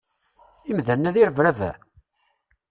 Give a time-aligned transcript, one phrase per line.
[0.69, 1.77] Imdanen-a d irebraben?